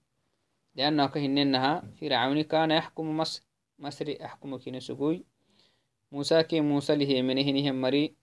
[0.74, 3.42] Liannaha kahinenaha fircauni kana yaxkumu masr
[3.78, 5.22] masri axkumu kine suguy
[6.10, 8.14] musa ke musa lihemenehiniha mari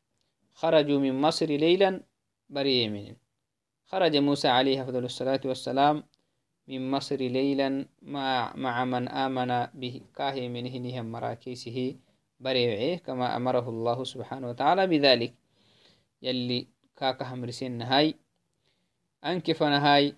[0.56, 2.02] خرجوا من مصر ليلا
[2.50, 3.16] بري
[3.86, 6.04] خرج موسى عليه أفضل الصلاة والسلام
[6.68, 10.02] من مصر ليلا مع, مع من آمن به.
[10.16, 11.96] كاهي من هنهم مراكيسه
[12.40, 15.34] بريعه كما أمره الله سبحانه وتعالى بذلك.
[16.22, 18.16] يلي كاكا همرسين هاي
[19.26, 20.16] أنكف نهاي.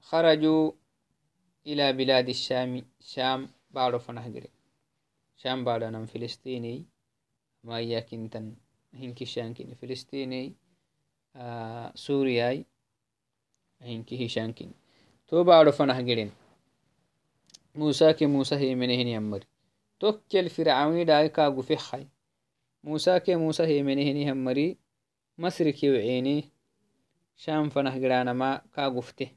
[0.00, 0.72] خرجوا
[1.66, 2.84] إلى بلاد الشام.
[3.00, 4.50] شام بارو فنهجري.
[5.36, 6.86] شام بارو فلسطيني.
[7.64, 10.54] ما يكنتن هنكي شانكين فلسطيني
[11.36, 12.66] آه سورياي
[13.80, 14.72] هنكي هشانكين
[15.28, 16.30] تو باڑو فنح گرين
[17.74, 19.44] موسى كي موسى هي منهن يمر
[20.00, 22.08] توكل فرعوني داي كاغو فخاي
[22.84, 24.76] موسى كي موسى هي منهن يمري
[25.38, 26.44] مصر كي وعيني
[27.36, 29.30] شام فنح گرانا ما كاغفته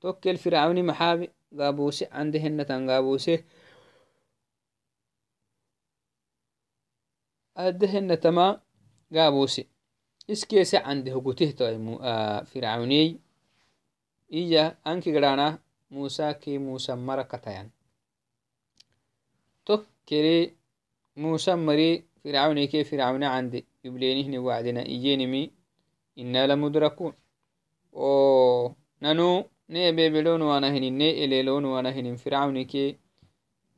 [0.00, 0.36] توكل
[7.56, 8.60] أدهن تما
[9.14, 9.66] قابوسي
[10.30, 11.50] إسكيسي عنده قتيه
[12.44, 13.20] فرعوني
[14.30, 15.58] iya anki gadana
[15.90, 17.66] musa ki musa mara katayan
[19.66, 20.54] tok kere
[21.16, 25.50] musa mari fircauni ke fircauni candi yublenihni wacdina iyenimi
[26.16, 27.12] ina lamudrakun
[27.92, 32.98] o nanu ne bebelon wana hinin ne elelon wana hinin fircauni ke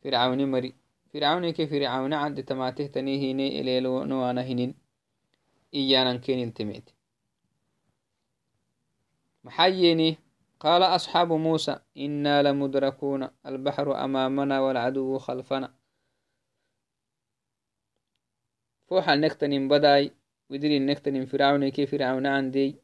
[0.02, 0.74] fircauni mari
[1.12, 4.75] fircauni ke fircauni candi tamatehtanihi ne elelon wana hinin
[5.72, 6.92] iyanan keniltemete
[9.44, 10.18] maxayeni
[10.62, 15.75] قال أصحاب موسى إنا لمدركون البحر أمامنا والعدو خلفنا
[18.87, 20.12] فوحا نكتن بداي
[20.51, 22.77] ودري نكتن فرعون كي فرعون عندي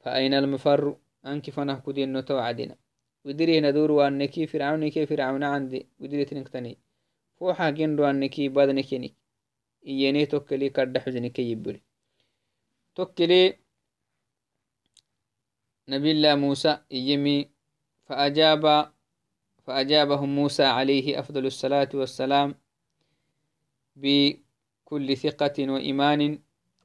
[0.00, 2.76] فأين المفر أنك فنه كدين نتوعدنا
[3.24, 6.78] ودري ندور وأنكي فرعون كي فرعون عندي ودري تنكتني
[7.42, 9.14] فوحا جندو أنكي بدنكني
[9.86, 11.82] إياني توكلي كرد حزني كي يبري
[12.94, 13.58] توكلي
[15.88, 17.50] نبي الله موسى يمي
[18.06, 18.92] فأجاب
[19.64, 22.54] فأجابهم موسى عليه أفضل الصلاة والسلام
[23.96, 26.38] بكل ثقة وإيمان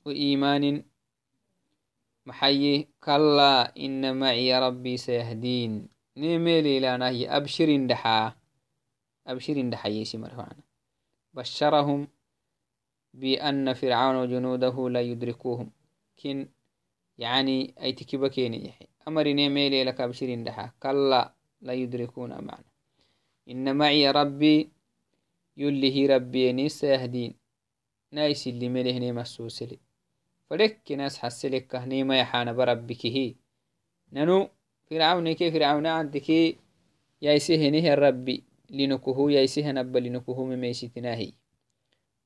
[0.06, 0.84] وإيمان
[2.26, 8.47] محيي كلا إن معي ربي سيهدين نيميلي لا نهي أبشر دحا.
[9.28, 10.64] أبشر دحا يسي مرفعنا
[11.34, 12.08] بشرهم
[13.14, 15.72] بأن فرعون وجنوده لا يدركوهم.
[16.24, 16.48] كن
[17.18, 18.74] يعني أي تكبكيني
[19.08, 22.72] أمرني ميلي لك بشرين دحا كلا لا يدركون معنا
[23.50, 24.70] إن معي ربي
[25.58, 27.34] يلي ربي نيس يهدين
[28.12, 29.80] نايس اللي مليه نيما السوسلي
[30.50, 33.36] فلك ناس حسلك نيما يحانا بربك هي.
[34.14, 34.50] ننو؟
[34.90, 36.30] فرعون كي فرعون عندك
[37.22, 41.34] يايسيه نيه الربي لنكهو يايسيه نبا لنكهو مميستناهي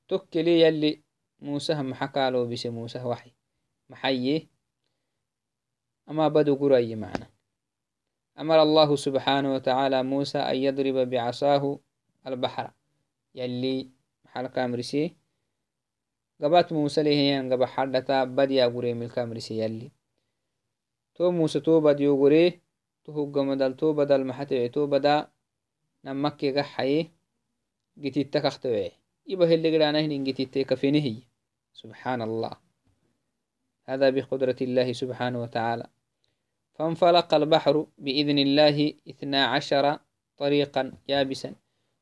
[0.08, 1.02] تكلي يلي
[1.40, 3.32] موسى هم حكالو بس موسى وحي.
[3.90, 4.48] محيي.
[6.10, 7.26] أما بدو قرأي معنا.
[8.38, 11.78] أمر الله سبحانه وتعالى موسى أن يضرب بعصاه
[12.26, 12.70] البحر.
[13.34, 13.90] يلي
[14.24, 15.16] محل كامرسي
[16.42, 19.90] قبات موسى ليهيان قبا حدتا بديا قري من الكامرسي يلي.
[21.14, 22.60] تو موسى تو بديو قري.
[23.04, 25.30] تو قمدل تو بدل محتوي تو بدا
[28.04, 28.90] قتي تكختوي
[29.26, 31.16] يبا هلي قرانا هنين قتي تكفينهي
[31.72, 32.52] سبحان الله
[33.84, 35.86] هذا بقدرة الله سبحانه وتعالى.
[36.74, 39.98] فانفلق البحر بإذن الله إثنا عشر
[40.38, 41.54] طريقا يابسا.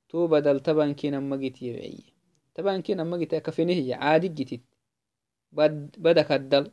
[0.09, 1.99] تو بدل تبان كينا مجت يبعي
[2.55, 3.95] تبان كينا مجت كفينه هي.
[3.95, 4.61] عادي جتت
[5.53, 6.73] بد بدك الدل.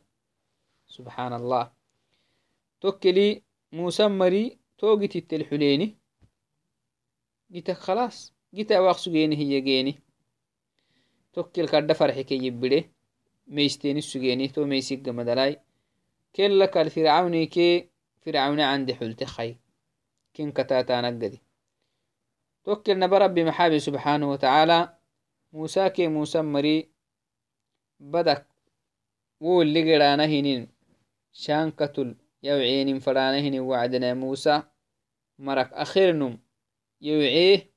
[0.86, 1.72] سبحان الله
[2.80, 4.58] توكلي موسى مري.
[4.78, 5.97] تو جتت الحليني.
[7.50, 8.34] جتك خلاص.
[8.54, 10.02] جتا واقسو جيني هي جيني.
[11.32, 12.90] توكل كرد فرحي كي يبدي
[13.46, 15.60] ميستيني السجيني تو ميسيق مدلاي
[16.36, 17.88] كلك الفرعوني كي
[18.20, 19.56] فرعون عندي حلت خي.
[20.36, 21.42] كن كتاتا نقدي.
[22.64, 24.98] توكل نبرب محابي سبحانه وتعالى.
[25.52, 26.88] موسى كي موسى مري.
[28.00, 28.46] بدك.
[29.40, 30.68] واللي قرانا هنين.
[37.00, 37.70] يوعيه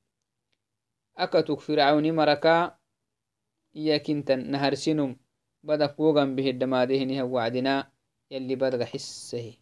[1.18, 2.78] أكتك فرعوني مركا
[3.76, 5.16] إياك انت نهرسنم
[5.64, 7.92] بدك وغن به الدماده وعدنا
[8.32, 9.54] يلي بدك حسه.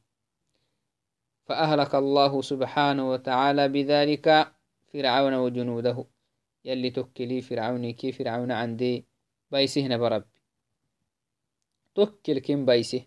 [1.46, 4.54] فأهلك الله سبحانه وتعالى بذلك
[4.94, 6.06] فرعون وجنوده
[6.66, 9.06] يلي تكلي فرعون كي فرعون عندي
[9.52, 10.26] بايسه برب
[11.96, 13.06] تكل كم بايسه.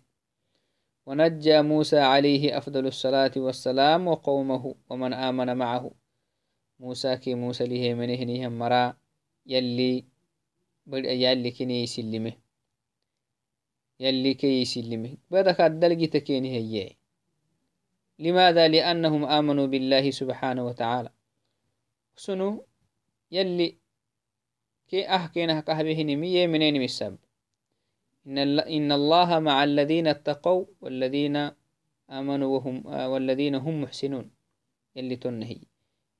[1.05, 6.02] ونجى موسى عليه أفضل الصلاة والسلام وقومه ومن آمن معه.
[6.83, 8.97] موسى كي موسى له منهنهم مرا
[9.47, 10.03] يلي
[11.23, 12.33] يلي كني يسلمه.
[13.99, 15.17] يلي كي يسلمه.
[15.31, 16.95] بدك الدلقي تكيني هي
[18.19, 21.11] لماذا؟ لأنهم آمنوا بالله سبحانه وتعالى.
[22.15, 22.65] سنو
[23.31, 23.77] يلي
[24.87, 27.17] كي أحكينا كهبه نمية منين مسب
[28.77, 31.35] إن الله مع الذين اتقوا والذين
[32.09, 34.31] آمنوا وهم والذين هم محسنون.
[34.95, 35.72] يلي تنهي.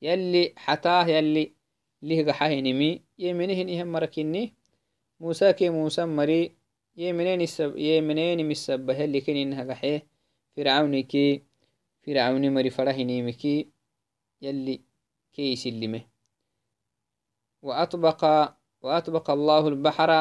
[0.05, 1.45] يلي حتاه يلي
[2.01, 4.53] ليه قحاه نمي يمنه نهم مركني
[5.19, 6.51] موسى كي موسى مري
[6.97, 10.01] يمنين السب يمنين مسبه يلي كن إنها قحيه
[10.55, 11.43] فرعون كي
[12.05, 13.67] فرعون مري فرح نيمكي
[14.41, 14.81] يلي
[15.33, 16.01] كي سلمه
[17.63, 18.21] وأطبق
[18.81, 20.11] وأطبق الله البحر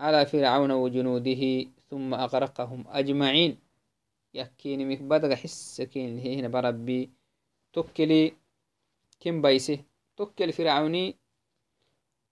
[0.00, 3.58] على فرعون وجنوده ثم أغرقهم أجمعين.
[4.34, 7.10] يكيني مك بدغ حس كين هنا بربي.
[7.72, 8.32] تكلي
[9.22, 9.78] كم بيسه؟
[10.16, 11.18] تكل فرعوني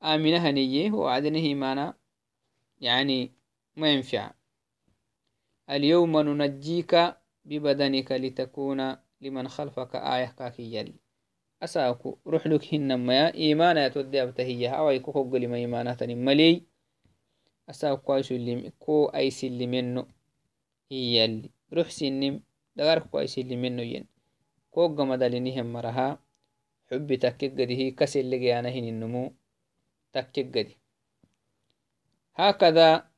[0.02, 1.94] آمنها نية وعدنه مانا
[2.80, 3.32] يعني
[3.76, 4.32] ما ينفع.
[5.70, 10.94] اليوم ننجيك ببدنك لتكون لمن خلفك آية كاكي يلي
[11.62, 13.34] أساكو روح لك هنما.
[13.34, 16.62] إيمانا تودي أبتهيها أو خق لما إيمانا ملي
[17.70, 20.06] أساكو أي سلم كو أي سلم منو
[20.90, 22.40] هي اللي روح سنم.
[22.76, 24.06] دغارك كو أي سلم منو ين.
[24.70, 26.29] كو قمد لنهم مرها.
[26.90, 29.32] حبي تكك قده كسل لقيانا هن النمو
[30.12, 30.74] تكك قده
[32.34, 33.10] هكذا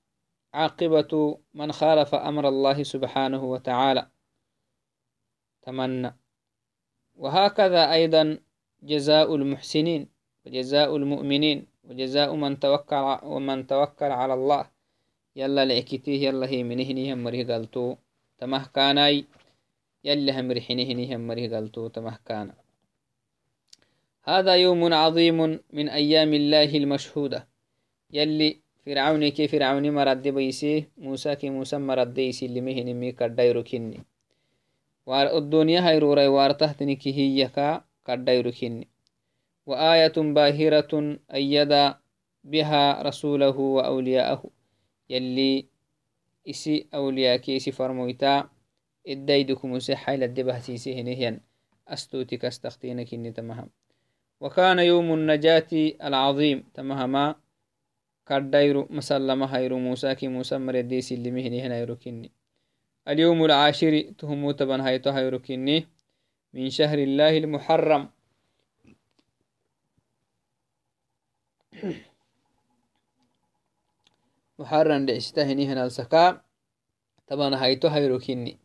[0.54, 4.06] عاقبة من خالف أمر الله سبحانه وتعالى.
[5.62, 6.16] تمنى.
[7.16, 8.38] وهكذا أيضا
[8.82, 10.08] جزاء المحسنين
[10.46, 14.70] وجزاء المؤمنين وجزاء من توكل ومن توكل على الله.
[15.36, 17.96] يلا لعكتيه يلا هي منه هم مريه قلتو.
[18.38, 19.24] تمه كاناي
[20.04, 21.88] يلا هم رحنه هم مريه قلتو.
[21.88, 22.52] تمه كان
[24.24, 27.48] هذا يوم عظيم من أيام الله المشهودة.
[28.10, 33.62] يلي فرعوني كي فرعوني مرد بيسي موسى كي موسى مرد يسي اللي مهن مي كردايرو
[33.62, 34.04] كني
[35.08, 38.88] الدنيا هيروري وارتهتنك هيكا كرديركني
[39.66, 41.94] وآية باهرة أيد
[42.44, 44.50] بها رسوله وأولياءه.
[45.10, 45.66] يلي
[46.50, 48.48] إسي أولياء كيسي فرمويتا
[49.06, 51.40] إدايدكم سحي لدبه سيسي هنهيا
[51.88, 53.68] أستوتك استختينك إني تمهم
[54.42, 55.70] وكان يوم النجاة
[56.08, 56.58] العظيم.
[56.74, 57.34] تمهما
[58.28, 62.30] كردير مسلم هيرو موسى كي موسى مرديسي اللي مهني هنا يركني
[63.08, 65.86] اليوم العاشر تهمو تبن هايتو هيركني
[66.54, 68.10] من شهر الله المحرم.
[74.58, 76.42] محرم لعستهني هنا السكا.
[77.26, 78.58] طبعا هايتو هيركني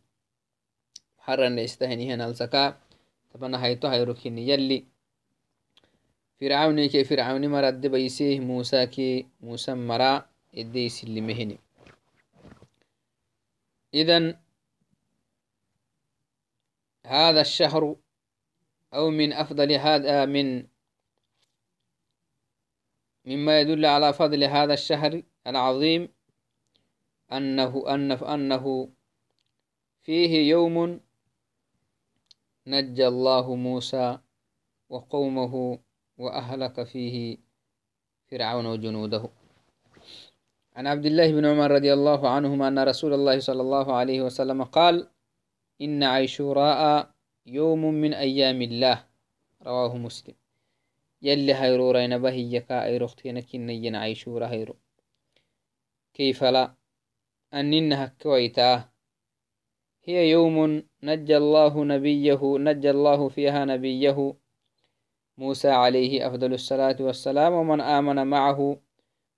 [1.18, 2.78] محرم لعستهني هنا السكا.
[3.34, 4.97] طبعا هايتو هيركني يلي
[6.40, 11.58] فرعوني كي فرعوني مرد بيسيه موسى كي موسى مرا إدي سلمهني
[13.94, 14.38] إذن
[17.06, 17.96] هذا الشهر
[18.94, 20.66] أو من أفضل هذا من
[23.24, 26.08] مما يدل على فضل هذا الشهر العظيم
[27.32, 28.88] أنه أنه أنه
[30.02, 31.00] فيه يوم
[32.66, 34.18] نجى الله موسى
[34.88, 35.78] وقومه
[36.18, 37.38] وأهلك فيه
[38.30, 39.28] فرعون وجنوده.
[40.76, 44.64] عن عبد الله بن عمر رضي الله عنهما أن رسول الله صلى الله عليه وسلم
[44.64, 45.08] قال
[45.80, 47.10] إن عيشوراء
[47.46, 49.04] يوم من أيام الله
[49.62, 50.34] رواه مسلم.
[51.22, 54.76] يلي هيرو رين بهيكا أيرو اختينا كنين عيشورا هيرو
[56.14, 56.74] كيف لا؟
[57.54, 58.88] أننا كويتا.
[60.04, 64.34] هي يوم نجى الله نبيه نجى الله فيها نبيه.
[65.38, 68.80] موسى عليه أفضل الصلاة والسلام ومن آمن معه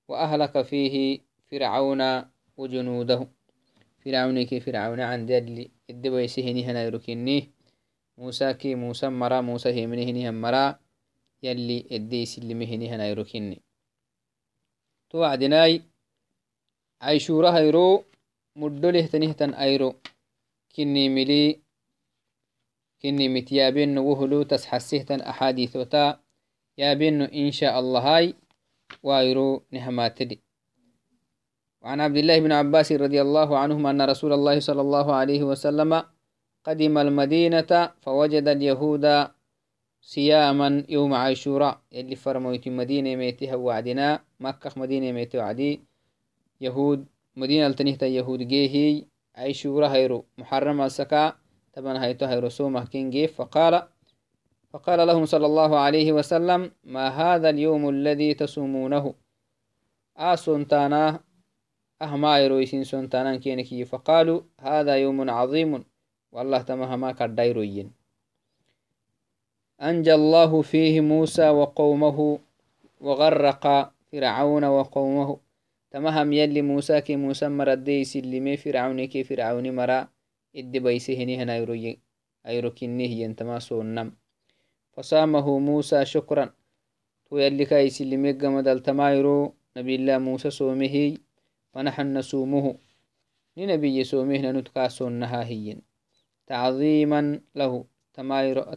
[0.08, 1.20] وأهلك فيه
[1.50, 2.02] فرعون
[2.56, 3.28] وجنوده.
[4.04, 7.50] فرعون كي فرعون عن دل الدبيسهني هنا يركني
[8.18, 10.78] موسى كي موسى مرا موسى همني هني مرا.
[11.42, 13.62] يلي الديس اللي مهني هنا يركني
[15.10, 15.82] توعدناي
[17.02, 18.04] عيشورة هيرو
[18.56, 19.94] مدله تنهتن أيرو.
[20.76, 21.60] كني ملي
[23.98, 26.20] وهلو تسحسهتن أحاديثوتا.
[26.78, 28.34] يابين إن شاء الله هاي
[29.02, 30.40] وايرو نهماتدي.
[31.82, 36.02] وعن عبد الله بن عباس رضي الله عنهما أن رسول الله صلى الله عليه وسلم
[36.64, 39.04] قدم المدينة فوجد اليهود
[40.00, 41.80] صياما يوم عاشوراء.
[41.92, 45.80] اللي فرمويت مدينة ميتها وعدنا مكة مدينة ميتها وعدي.
[46.60, 49.04] يهود مدينة التنهت يهود جيهي
[49.36, 50.24] عاشوراء هيرو.
[50.38, 51.39] محرم السكا.
[51.72, 53.82] طبعا هيتو هيرو سومه كين فقال
[54.70, 59.14] فقال لهم صلى الله عليه وسلم ما هذا اليوم الذي تصومونه
[60.16, 61.20] آسون تانا
[62.02, 65.84] أهما يرويسين سنتانان كينكي فقالوا هذا يوم عظيم
[66.32, 68.00] والله تمهما كردايروين
[69.82, 72.38] أنجى الله فيه موسى وقومه
[73.00, 75.40] وغرق فرعون وقومه.
[75.90, 80.08] تمهم يلي موسى كي موسى مردي سلمي فرعون كي فرعون مرا.
[80.56, 81.98] إدي بيسهني هنا يروي
[82.46, 84.12] أيروكنيه ينتما سونم
[84.92, 86.54] فصامه موسى شكرا.
[87.26, 89.54] تو يلي كاي سلمي قمدل تمايرو.
[89.76, 91.16] نبي الله موسى سومه
[91.72, 92.74] فنحن نسومه.
[93.56, 95.82] لنبي سومه نتكاسونها هين
[96.46, 97.84] تعظيما له.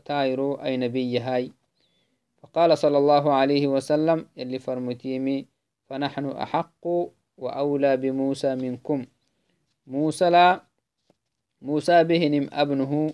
[0.05, 1.51] تايرو أي نبي هاي.
[2.38, 5.47] فقال صلى الله عليه وسلم اللي فرمتيمي
[5.89, 6.88] فنحن أحق
[7.38, 9.05] وأولى بموسى منكم.
[9.88, 10.63] موسى لا
[11.64, 13.14] موسى بهنم أبنه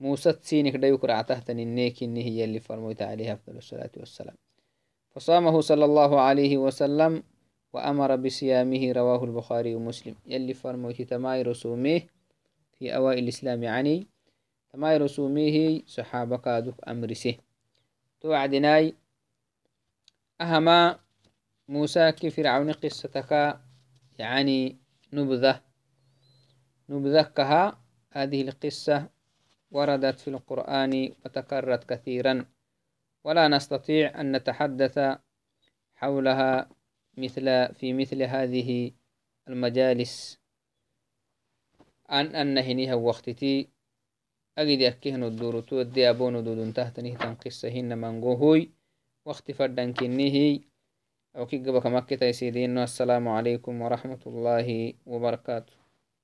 [0.00, 4.36] موسى تسينك ديوك رعته النيك إنه هي اللي فرميت عليه أفضل الصلاة والسلام.
[5.10, 7.22] فصامه صلى الله عليه وسلم
[7.72, 10.14] وأمر بصيامه رواه البخاري ومسلم.
[10.26, 12.06] يلي فرموت تماي رسوميه
[12.78, 14.06] في أوائل الإسلام يعني
[14.72, 17.34] تماي رسوميه صحابة كادوك أمرسه.
[18.20, 18.94] توعدناي
[20.40, 20.98] أهما
[21.68, 23.60] موسى كفرعون قصتك
[24.18, 24.76] يعني
[25.12, 25.71] نبذة
[26.88, 27.82] نبذكها.
[28.12, 29.08] هذه القصة
[29.70, 32.46] وردت في القرآن وتكررت كثيرا.
[33.24, 34.98] ولا نستطيع أن نتحدث
[35.94, 36.68] حولها
[37.16, 38.92] مثل في مثل هذه
[39.48, 40.38] المجالس.
[42.10, 43.68] أن أنهنيها وقتتي.
[44.58, 48.70] أجد أكهن الدور تودي أبون دودن تحتنه تنقصهن منقوهوي
[49.24, 50.60] وقت فردن كنيه
[51.36, 55.81] أو كي قبك مكة السلام عليكم ورحمة الله وبركاته.